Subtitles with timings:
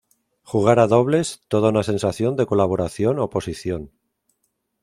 [0.53, 3.91] Jugar a dobles, toda una sensación de colaboración-oposición.